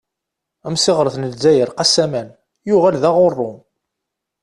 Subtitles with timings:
[0.67, 2.27] Amsiɣret n lezzayer "Qassaman"
[2.67, 3.51] yuɣal d "Aɣurru".